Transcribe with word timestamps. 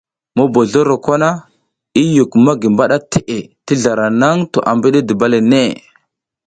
Mobozloro 0.37 0.93
kwana 1.03 1.29
i 2.01 2.03
yuk 2.15 2.31
magi 2.45 2.67
mbaɗa 2.73 2.97
teʼe 3.11 3.39
ti 3.65 3.73
zlara 3.83 4.07
naŋ 4.21 4.37
to 4.51 4.59
i 4.71 4.73
mbiɗi 4.77 4.99
duba 5.07 5.27
le 5.31 5.39
ne. 5.51 5.61